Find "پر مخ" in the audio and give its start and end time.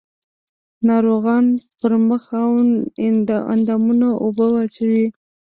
1.79-2.23